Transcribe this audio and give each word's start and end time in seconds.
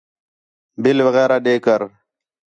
بِل 0.81 0.97
وغیرہ 1.07 1.37
ݙے 1.45 1.55
کر 1.65 1.81